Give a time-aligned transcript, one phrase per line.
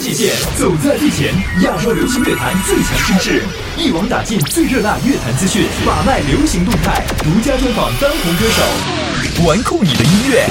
[0.00, 1.28] 界谢，走在最前，
[1.62, 3.42] 亚洲流行乐坛最强声势，
[3.76, 10.46] 一网打尽最热辣乐坛资讯，把脉流行动态，独家专访当红歌手，玩酷你的音乐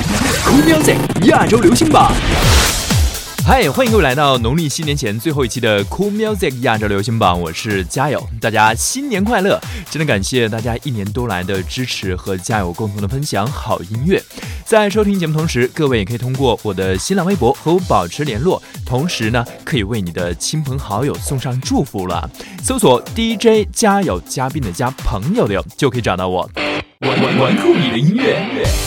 [0.46, 2.14] ，Cool Music 亚洲流行榜。
[3.44, 9.60] 嗨，欢迎各位来到农历新年前最后一期的 Cool Music 亚洲流行榜，我是嘉友，大家新年快乐！
[9.90, 14.22] 真的感谢大家一年多来的支持和嘉友共同的分享好音乐。
[14.70, 22.30] 在收听节目同时，各位也可以通过我的新浪微博和我保持联络，同时呢，可以为你的亲朋好友送上祝福了。
[22.62, 26.48] 搜索 DJ 加油嘉宾的加朋友的，就可以找到我。
[27.00, 28.46] 玩玩玩酷，你的音乐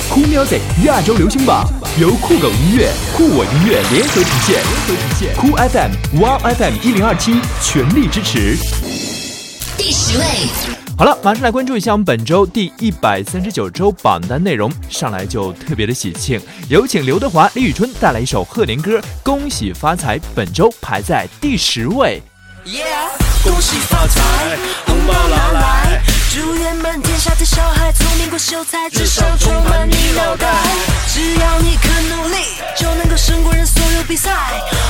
[0.09, 1.65] 酷 i c 亚洲流行榜，
[2.01, 8.57] 由酷狗音乐、酷我音乐联合呈现，联合呈现酷 FM、Wow FM 一零二七全力支持。
[9.77, 10.77] 第十位。
[10.99, 22.23] 好了，马上来关注一下我们本周第一百三十九周榜单内容，上来就特别的喜庆，有请刘德华、李宇春带来一首《贺年歌》，恭喜发财，本周排在第十位。
[23.43, 24.21] 恭喜发财，
[24.87, 26.03] 红包拿来！
[26.33, 30.55] 祝愿满天下的小孩聪明过秀才，智商充满你脑袋。
[31.13, 32.37] 只要你肯努力，
[32.77, 34.31] 就能够胜过人所有比赛，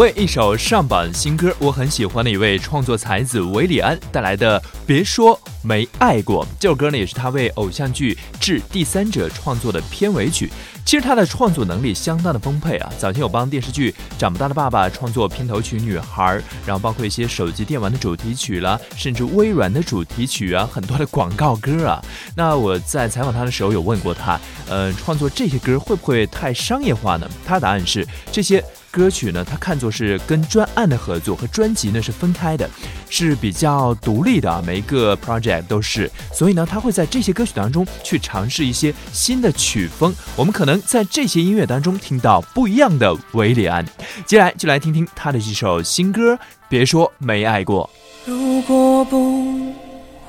[0.00, 6.42] 为一首上榜新歌，我很喜欢的一位创作才子韦礼安带来的《别说没爱过》。
[6.58, 10.50] 这首歌呢，也是他为偶像剧《致第三者》创作的片尾曲。
[10.86, 12.90] 其实他的创作能力相当的丰沛啊！
[12.98, 16.22] 早前有帮电视剧《长不大的爸爸》创作片头曲《女孩》，
[16.64, 22.02] 然后包括一些手机电玩的主题曲啦，甚至微软的主题曲啊，很多的广告歌啊。
[22.34, 24.40] 那我在采访他的时候，有问过他，
[24.70, 27.28] 嗯，创作这些歌会不会太商业化呢？
[27.44, 28.64] 他的答案是这些。
[28.90, 32.68] 歌曲呢，他看作是跟专案的合作，和专辑呢是分开的，
[33.08, 36.10] 是比较独立的啊，每一个 project 都是。
[36.32, 43.84] 所以呢，他会在这些歌曲当中去尝试一些新的曲风，我们可能在这些音乐当中听到不一样的维礼安。
[44.26, 47.88] 接下来就来听听他的这首新歌，别说没爱过。
[48.26, 49.72] 如果不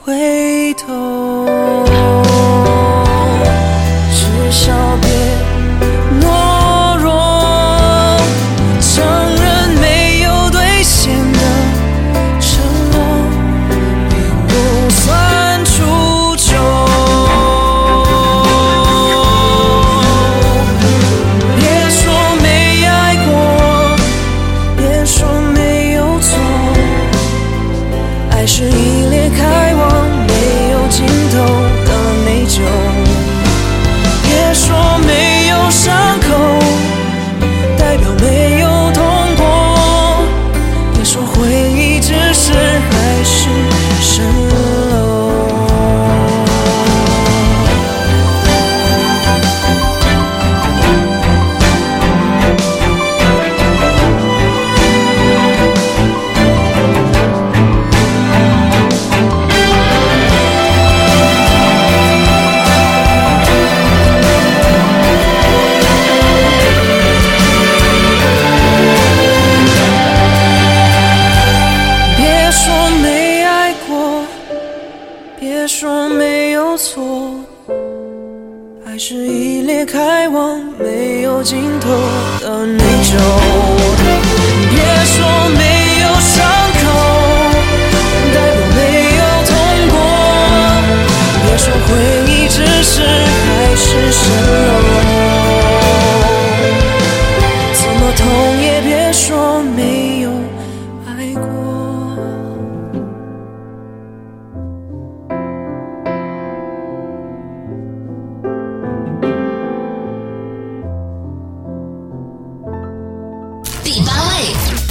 [0.02, 1.46] 回头，
[4.14, 5.31] 至少别。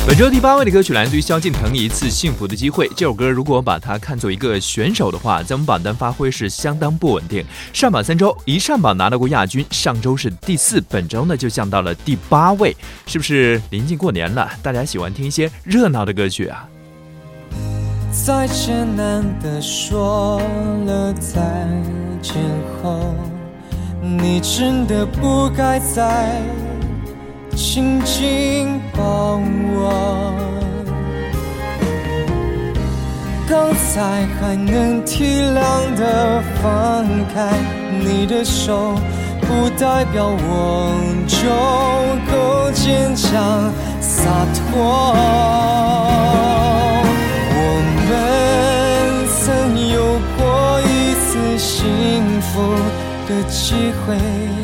[0.07, 2.89] 本周第八位的歌曲来自于萧敬腾，一次幸福的机会。
[2.97, 7.45] 这首歌如果把它看作一个选手的话，在我们榜单发挥是相当不稳定。
[7.75, 12.75] 上榜三周，一上榜拿到过亚军，上周是第四，本周呢就降到了第八位。
[13.07, 16.67] 是不是临近过年了，大家喜欢听一些热闹的歌曲啊？
[18.11, 20.41] 再再艰难的的说
[20.87, 21.13] 了
[22.23, 22.35] 见
[22.83, 23.15] 后，
[24.01, 25.79] 你真不该
[27.57, 30.33] 紧紧抱我，
[33.49, 37.05] 刚才还能体谅的放
[37.35, 37.51] 开
[38.03, 38.95] 你的手，
[39.43, 41.51] 不代表我就
[42.31, 44.25] 够坚强洒
[44.55, 45.11] 脱。
[47.53, 52.75] 我们曾有过一次幸福
[53.29, 54.60] 的机会。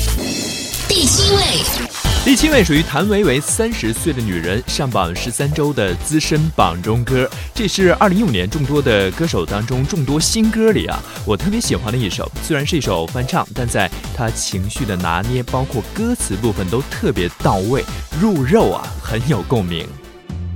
[0.87, 1.88] 第七位。
[2.29, 12.31] 第七位属于谭维维，三十岁的女人上榜十三周的资深榜中歌，这是二零一五年众多的歌手当中众多新歌里啊，我特别喜欢的一首。
[12.43, 17.83] 虽然是一首翻唱，但在她情绪的拿捏，包括歌词部分都特别到位，
[18.21, 19.87] 入肉啊，很有共鸣。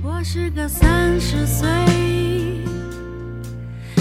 [0.00, 1.66] 我是个三十岁，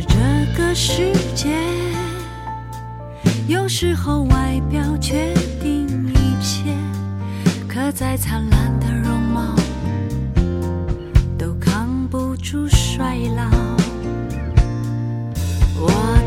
[0.00, 0.18] 是这
[0.56, 1.58] 个世界，
[3.48, 6.72] 有时候外表决定一切，
[7.66, 9.56] 可再灿烂的容貌，
[11.36, 13.44] 都扛不住衰老。
[15.80, 16.17] 我。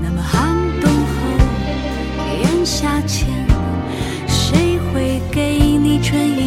[0.02, 1.18] 那么寒冬后，
[2.42, 3.28] 炎夏前，
[4.28, 6.39] 谁会给你春？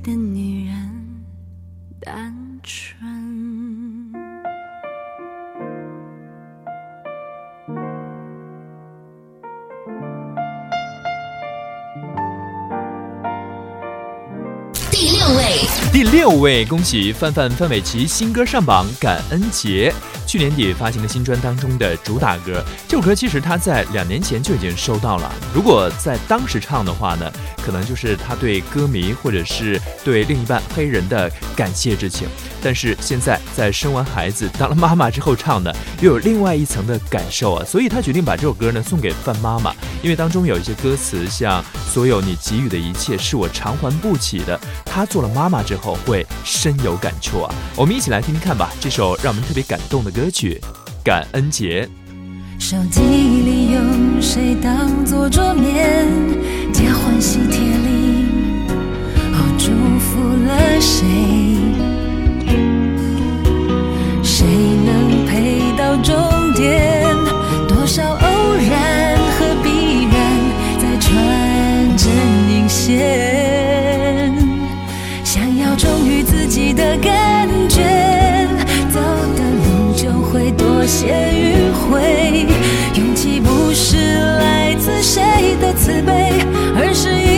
[0.00, 1.24] 的女人
[2.00, 3.06] 单纯。
[14.90, 15.44] 第六位，
[15.92, 19.90] 第六位，恭喜范范范玮琪新歌上榜《感恩节》。
[20.28, 25.34] 去年底发行的新专当中的主打歌，这首歌其实他在两年前就已经收到了。
[25.54, 27.32] 如果在当时唱的话呢，
[27.64, 32.28] 可能就是他对歌迷或者是对另一半黑人的感谢之情。
[32.60, 47.54] 但是现在在生完孩子当了妈妈之后唱的，又有另外一层的感受啊，所以他决定把这首歌呢送给范妈妈，因为当中有一些歌词像“所有你给予的一切是我偿还不起的”，他做了妈妈之后会深有感触啊。
[47.74, 50.12] 我们一起来听听看吧，这首让我们特别感动的。
[50.18, 50.60] 歌曲
[51.04, 51.88] 感恩节
[52.58, 53.80] 手机里有
[54.20, 56.04] 谁当做桌面
[56.72, 58.26] 交换喜帖里
[59.32, 59.70] 哦祝
[60.00, 61.06] 福了谁
[64.20, 64.44] 谁
[64.84, 67.04] 能陪到终点
[67.68, 70.16] 多少偶然和必然
[70.80, 72.08] 在穿针
[72.50, 74.34] 引线
[75.24, 78.07] 想要忠于自己的感觉
[80.88, 82.46] 些迂回，
[82.98, 85.22] 勇气不是来自谁
[85.60, 86.30] 的慈悲，
[86.78, 87.36] 而是。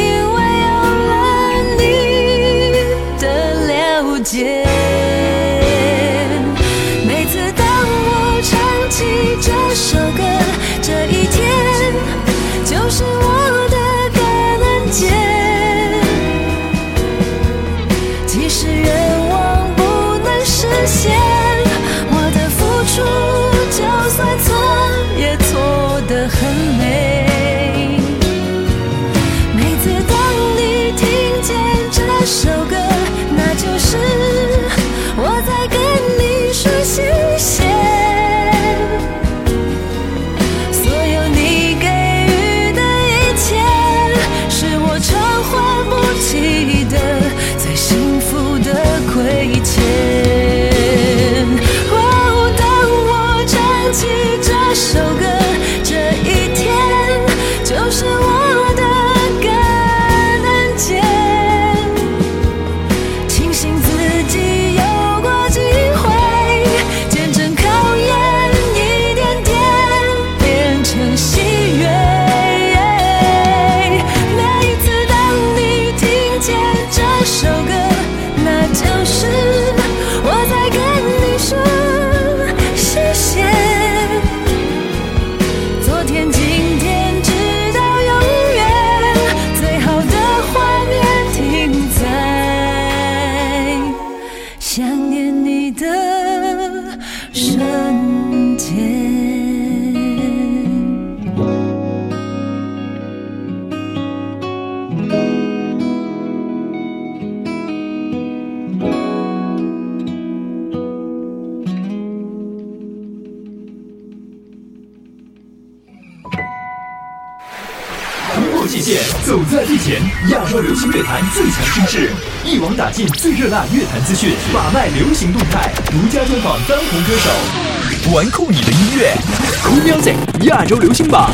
[123.41, 129.15] 热辣乐坛资讯，把脉流行动态，独家专访当红歌手，玩酷你的音乐
[129.63, 131.31] ，Cool Music 亚洲流行榜。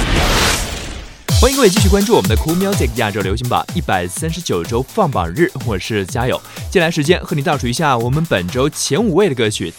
[1.41, 6.41] 欢迎各位继续关注我们的 Cool Music 亚洲流行榜一百三十九周放榜日，我是嘉友。
[6.71, 9.75] 接下来时间和你倒数一下我们本周前五位的歌曲。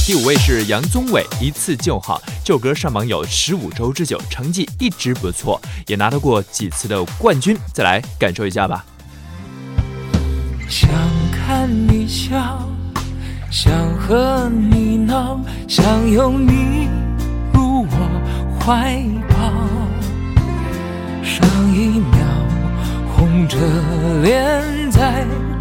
[0.06, 7.56] 第五位是杨宗纬，《一次就好》旧歌上榜有十五周之久，成绩一直不错，也拿到过几次的冠军。
[7.72, 8.84] 再来感受一下吧。
[10.68, 10.88] 想
[11.32, 12.56] 看你笑，
[13.50, 16.86] 想和你闹，想拥你
[17.52, 19.54] 入我怀抱。
[21.24, 22.18] 上一秒
[23.16, 23.58] 红着
[24.22, 25.24] 脸在。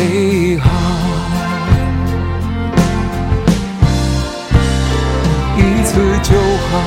[0.00, 0.70] 最好
[5.56, 6.82] 一次就好，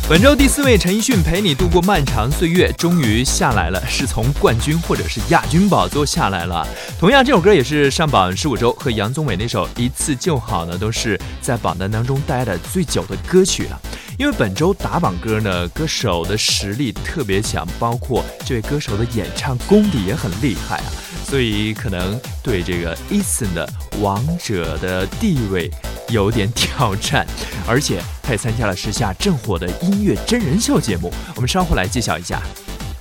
[0.09, 6.65] 本周第四位陈奕迅陪你度过漫长岁月终于下来了，是从冠军或者是亚军宝座下来了。
[6.97, 13.77] 同样这首歌也是上榜十五周，和杨宗纬那首一次就好呢，都是在榜单当中待的最久的歌曲了。
[14.17, 21.03] 因为本周打榜歌呢，歌手的实力特别强，包括这位歌手的演唱功底也很厉害啊。
[21.29, 23.67] 所以可能对这个 Eason 的
[23.99, 25.69] 王者的地位
[26.07, 27.27] 有点挑战，
[27.67, 32.41] 而且他也参加了时下正火的音乐真人秀节目，我们稍后来揭晓一下，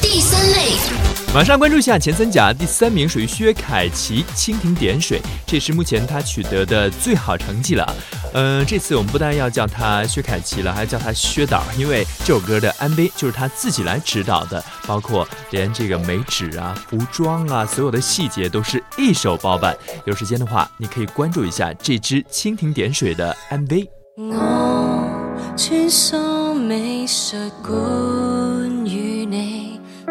[0.00, 0.99] 第三类。
[1.32, 7.94] 马上关注一下前三甲，第三名属于薛凯琪，《蜻蜓点水》，这是目前他取得的最好成绩了。
[8.34, 19.72] 嗯，这次我们不但要叫他薛凯琪了，还要叫他薛导，因为这首歌的 MV 就是他自己来指导的，包括连这个美指啊、服装啊，所有的细节都是一手包办。
[20.06, 23.86] 有时间的话，你可以关注一下这支《蜻蜓点水》的 MV。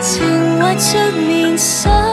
[0.01, 2.12] 情懷着面紗。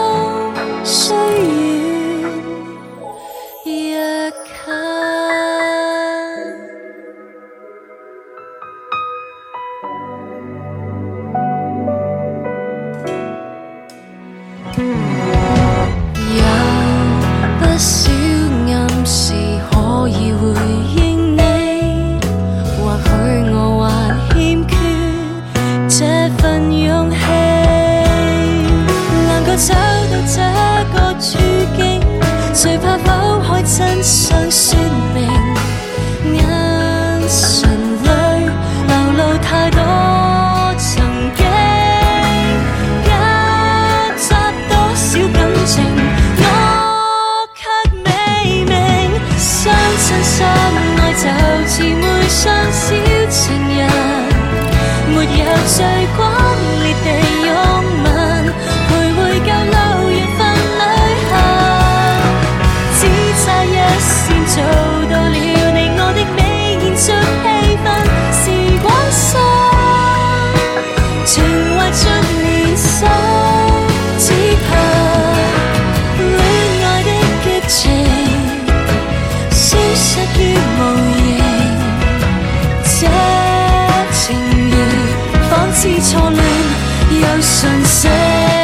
[87.12, 88.59] 又纯圣。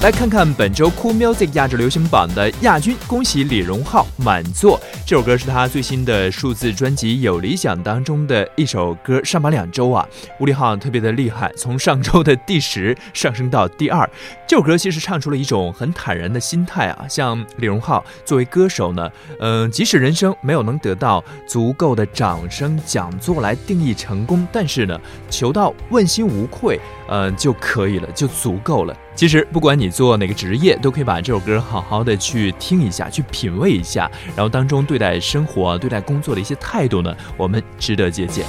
[0.00, 10.06] 来看看本周 Cool Music 亚洲流行榜的亚军，恭喜李荣浩《满座》这首歌是他最新的数字专辑《有理想》当中的一首歌，上榜两周啊。
[10.38, 14.08] 吴力浩特别的厉害，从上周的第十上升到第二。
[14.46, 17.04] 这首歌其实唱出了一种很坦然的心态啊。
[17.08, 26.78] 像李荣浩作为歌手呢，嗯，即使人生没有能得到足够的掌声、讲座来定义成功，但是呢，求到问心无愧。
[27.08, 28.94] 嗯，就可以了，就足够了。
[29.14, 38.44] 其实不管你做哪个职业，都可以把这首歌好好的去听一下，去品味一下，然后当中对待生活、对待工作的一些态度呢，我们值得借鉴。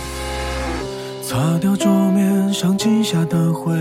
[1.23, 3.77] 擦掉桌面上积下的灰，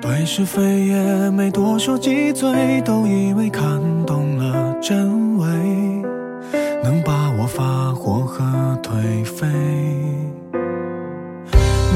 [0.00, 3.64] 对是非也没多说几嘴，都以为看
[4.04, 5.46] 懂了真伪，
[6.84, 8.42] 能把我发火和
[8.82, 9.46] 颓废。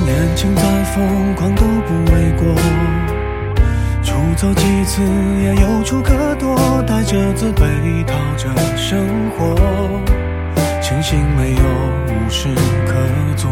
[0.07, 2.55] 年轻再疯狂都不为过，
[4.05, 5.03] 出走几次
[5.43, 6.55] 也有处可躲，
[6.87, 8.97] 带着自卑讨着生
[9.37, 9.57] 活，
[10.81, 11.65] 庆幸没有
[12.07, 12.47] 无事
[12.87, 12.95] 可
[13.37, 13.51] 做。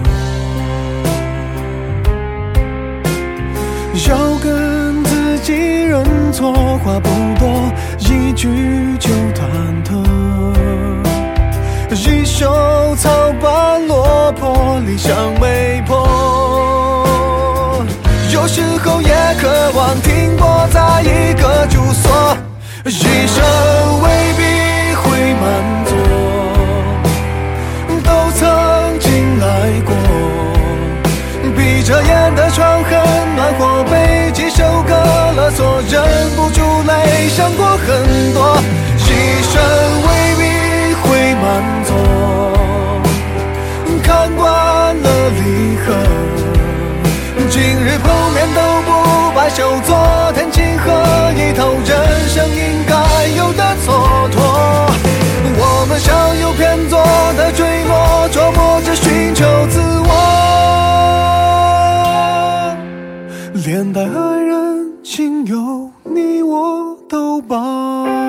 [4.09, 5.53] 要跟自己
[5.87, 6.53] 认错，
[6.85, 7.09] 话不
[7.41, 8.47] 多，一句
[9.01, 9.43] 就忐
[9.85, 10.14] 忑。
[12.37, 12.53] 旧
[12.97, 13.09] 草
[13.41, 15.97] 般落，魄，理想未破。
[18.33, 22.37] 有时候也渴望停泊在一个住所，
[22.89, 23.45] 一生
[24.03, 24.43] 未必
[24.97, 25.03] 会
[25.35, 25.43] 满
[25.85, 25.93] 足。
[28.03, 29.47] 都曾经来
[29.87, 29.95] 过，
[31.57, 32.93] 闭着眼的床很
[33.37, 34.93] 暖和，被几首歌
[35.37, 38.61] 勒索，忍不住泪，想过很多，
[38.99, 39.94] 一生。
[47.51, 51.75] 今日碰面都不罢休，昨天情何以投？
[51.85, 54.33] 人生应该有的蹉跎，
[55.57, 56.99] 我们相有偏左
[57.37, 59.79] 的坠落，琢磨着寻求自
[63.59, 68.24] 我，连带爱人、亲友，你我都保。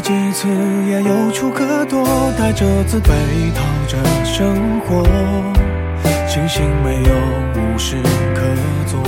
[0.00, 0.48] 几次
[0.88, 2.02] 也有处可躲，
[2.38, 3.10] 带着自卑
[3.54, 5.02] 讨着生活，
[6.28, 7.14] 庆幸没有
[7.60, 7.96] 无事
[8.34, 8.42] 可
[8.86, 9.00] 做。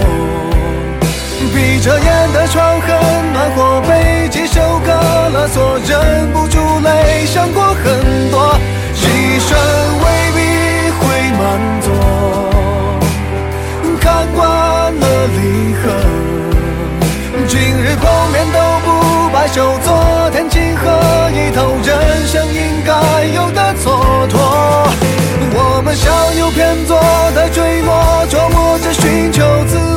[1.55, 4.99] 闭着眼的窗很暖和，被几首歌
[5.33, 8.80] 勒索忍不住泪，想过很多。
[19.41, 20.87] 白首昨天清河，
[21.31, 24.37] 一头人生应该有的蹉跎。
[25.53, 26.95] 我们向右偏左
[27.33, 29.90] 的坠落，琢磨着寻求自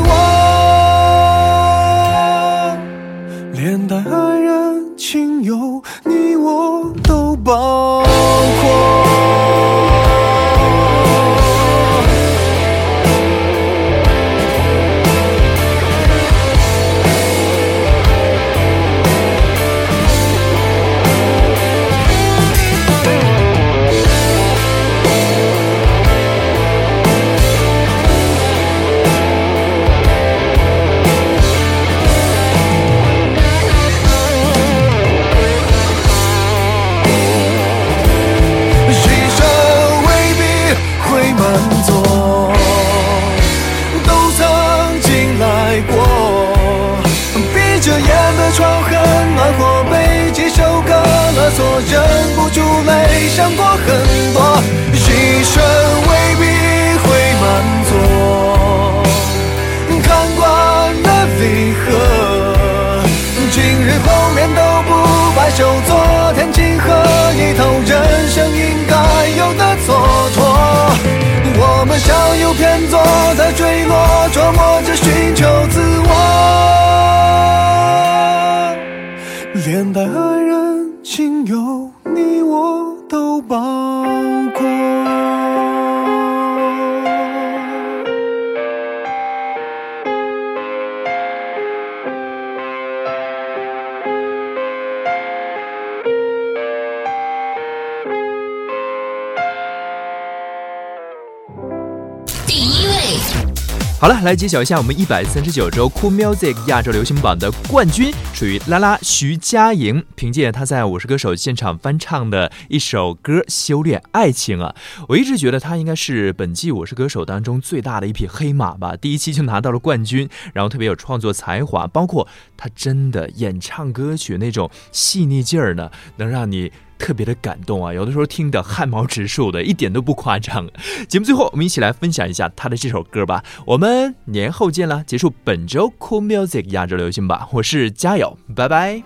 [104.05, 114.75] 好了，来揭晓一下我们一百三十九周 Cool Music 亚洲流行榜的冠军，属于拉拉徐佳莹，凭借她在《我是歌手》现场翻唱的一首歌《修炼爱情》啊，
[115.09, 126.71] 我一直觉得她应该是本季《我是歌手》当中最大的一匹黑马吧， 第一期就拿到了冠军，然后特别有创作才华，包括她真的演唱歌曲那种细腻劲儿呢，能让你。
[127.05, 130.67] 特别的感动啊，有的时候听的汗毛直竖的，一点都不夸张。
[131.07, 133.45] 节目最后，我们一起来分享一下他的这首歌吧。
[133.67, 135.05] 我们年后见啦！
[135.07, 139.03] 结束本周 Cool Music 亚洲流行吧，我是佳友，拜拜。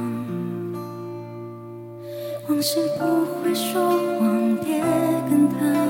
[2.48, 4.80] 往事不会说谎，别
[5.30, 5.86] 跟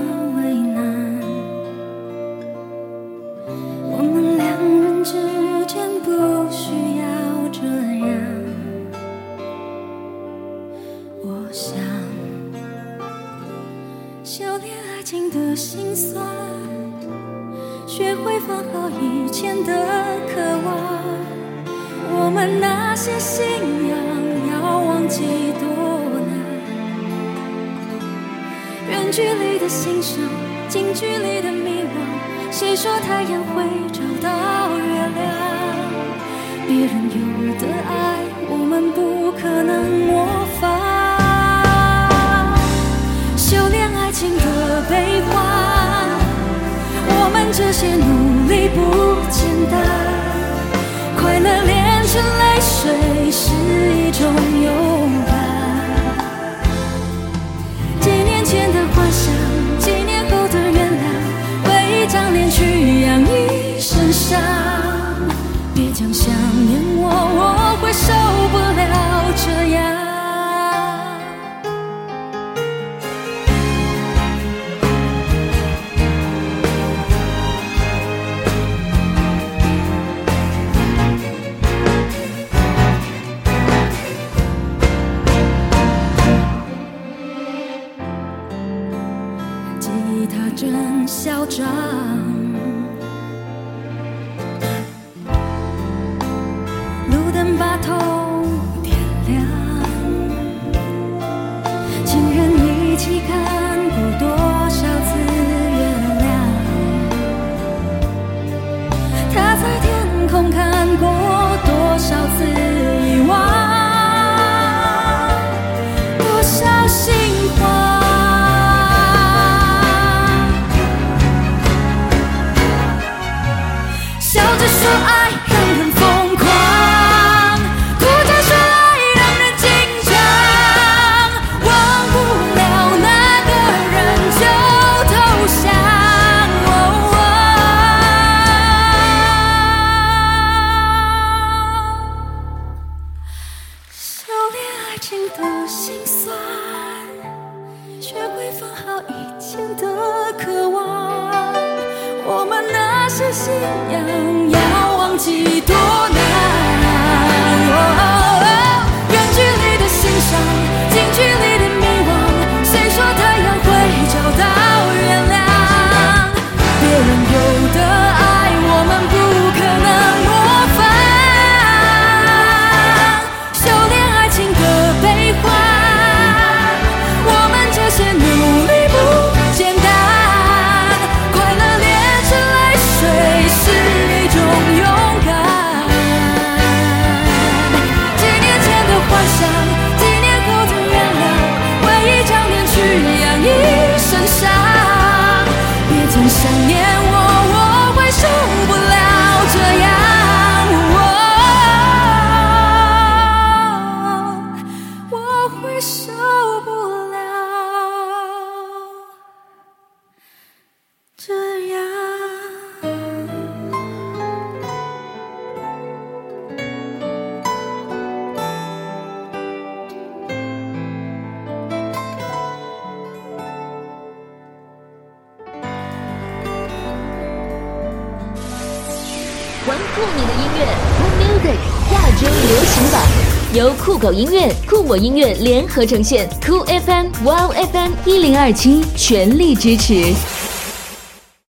[234.18, 240.37] 音乐酷我音乐联合呈现，酷 FM、Wow FM 一零二七全力支持。